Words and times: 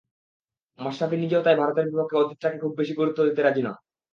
মাশরাফি 0.79 1.17
নিজেও 1.17 1.45
তাই 1.45 1.55
ভারতের 1.61 1.85
বিপক্ষে 1.89 2.15
অতীতটাকে 2.17 2.57
খুব 2.63 2.71
বেশি 2.79 2.93
গুরুত্ব 2.99 3.19
দিতে 3.27 3.41
রাজি 3.41 3.61
নন। 3.63 3.75